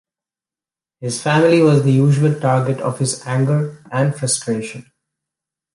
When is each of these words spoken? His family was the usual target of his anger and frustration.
His 0.99 1.21
family 1.21 1.61
was 1.61 1.83
the 1.83 1.91
usual 1.91 2.33
target 2.39 2.81
of 2.81 2.97
his 2.97 3.23
anger 3.27 3.83
and 3.91 4.15
frustration. 4.15 4.91